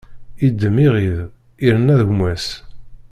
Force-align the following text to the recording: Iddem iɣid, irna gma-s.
Iddem 0.45 0.75
iɣid, 0.85 1.17
irna 1.67 1.95
gma-s. 2.09 2.47